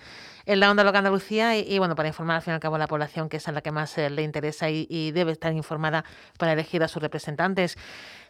en 0.46 0.60
la 0.60 0.72
Onda 0.72 0.84
Local 0.84 1.00
Andalucía 1.00 1.58
y, 1.58 1.78
bueno, 1.80 1.96
para 1.96 2.08
informar 2.08 2.38
al 2.38 2.42
fin 2.42 2.52
y 2.52 2.56
al 2.56 2.60
cabo 2.60 2.76
a 2.76 2.80
la 2.80 2.88
población, 2.88 3.30
que 3.30 3.38
es 3.38 3.48
a 3.48 3.52
la 3.52 3.62
que 3.62 3.72
más 3.72 3.98
le 3.98 4.22
interesa 4.22 4.70
y, 4.70 4.88
y 4.90 5.12
debe 5.12 5.32
estar 5.32 5.54
informada 5.54 6.04
para 6.38 6.54
elegir 6.54 6.84
a 6.84 6.88
sus 6.88 7.02
representantes. 7.02 7.78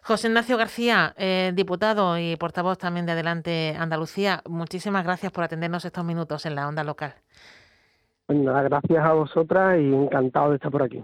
José 0.02 0.28
Ignacio 0.28 0.56
García, 0.56 1.14
eh, 1.16 1.52
diputado 1.54 2.18
y 2.18 2.36
portavoz 2.36 2.78
también 2.78 3.06
de 3.06 3.12
Adelante 3.12 3.76
Andalucía, 3.78 4.42
muchísimas 4.48 5.04
gracias 5.04 5.32
por 5.32 5.44
atendernos 5.44 5.84
estos 5.84 6.04
minutos 6.04 6.46
en 6.46 6.54
la 6.54 6.68
onda 6.68 6.84
local. 6.84 7.14
Pues 8.26 8.38
gracias 8.42 9.04
a 9.04 9.12
vosotras 9.12 9.78
y 9.80 9.92
encantado 9.92 10.50
de 10.50 10.56
estar 10.56 10.70
por 10.70 10.82
aquí. 10.82 11.02